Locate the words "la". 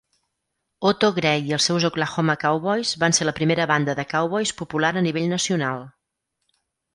3.29-3.35